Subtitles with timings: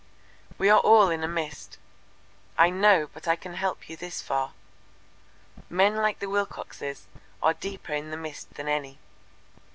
[0.57, 1.77] "We are all in a mist
[2.57, 4.53] I know but I can help you this far
[5.69, 7.05] men like the Wilcoxes
[7.43, 8.97] are deeper in the mist than any.